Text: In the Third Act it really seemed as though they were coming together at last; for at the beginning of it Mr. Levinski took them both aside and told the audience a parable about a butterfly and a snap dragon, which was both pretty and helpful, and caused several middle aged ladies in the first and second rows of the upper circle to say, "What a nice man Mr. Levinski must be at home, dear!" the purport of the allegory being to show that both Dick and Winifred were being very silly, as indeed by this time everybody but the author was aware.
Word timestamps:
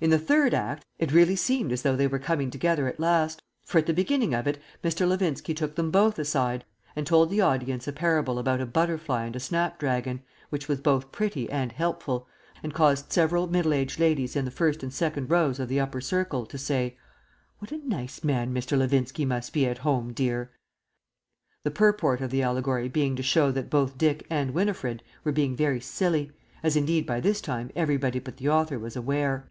In 0.00 0.10
the 0.10 0.18
Third 0.18 0.52
Act 0.52 0.84
it 0.98 1.12
really 1.12 1.36
seemed 1.36 1.70
as 1.70 1.82
though 1.82 1.94
they 1.94 2.08
were 2.08 2.18
coming 2.18 2.50
together 2.50 2.88
at 2.88 2.98
last; 2.98 3.40
for 3.64 3.78
at 3.78 3.86
the 3.86 3.94
beginning 3.94 4.34
of 4.34 4.48
it 4.48 4.60
Mr. 4.82 5.06
Levinski 5.08 5.54
took 5.54 5.76
them 5.76 5.92
both 5.92 6.18
aside 6.18 6.64
and 6.96 7.06
told 7.06 7.30
the 7.30 7.40
audience 7.40 7.86
a 7.86 7.92
parable 7.92 8.40
about 8.40 8.60
a 8.60 8.66
butterfly 8.66 9.26
and 9.26 9.36
a 9.36 9.38
snap 9.38 9.78
dragon, 9.78 10.20
which 10.50 10.66
was 10.66 10.80
both 10.80 11.12
pretty 11.12 11.48
and 11.48 11.70
helpful, 11.70 12.26
and 12.64 12.74
caused 12.74 13.12
several 13.12 13.46
middle 13.46 13.72
aged 13.72 14.00
ladies 14.00 14.34
in 14.34 14.44
the 14.44 14.50
first 14.50 14.82
and 14.82 14.92
second 14.92 15.30
rows 15.30 15.60
of 15.60 15.68
the 15.68 15.78
upper 15.78 16.00
circle 16.00 16.46
to 16.46 16.58
say, 16.58 16.98
"What 17.60 17.70
a 17.70 17.76
nice 17.88 18.24
man 18.24 18.52
Mr. 18.52 18.76
Levinski 18.76 19.24
must 19.24 19.52
be 19.52 19.66
at 19.68 19.78
home, 19.78 20.12
dear!" 20.12 20.50
the 21.62 21.70
purport 21.70 22.20
of 22.20 22.32
the 22.32 22.42
allegory 22.42 22.88
being 22.88 23.14
to 23.14 23.22
show 23.22 23.52
that 23.52 23.70
both 23.70 23.98
Dick 23.98 24.26
and 24.28 24.50
Winifred 24.50 25.04
were 25.22 25.30
being 25.30 25.54
very 25.54 25.80
silly, 25.80 26.32
as 26.60 26.74
indeed 26.74 27.06
by 27.06 27.20
this 27.20 27.40
time 27.40 27.70
everybody 27.76 28.18
but 28.18 28.38
the 28.38 28.48
author 28.48 28.80
was 28.80 28.96
aware. 28.96 29.48